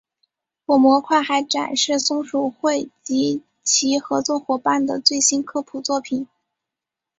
[0.65, 6.27] 本模块还展示松鼠会及其合作伙伴的最新科普作品。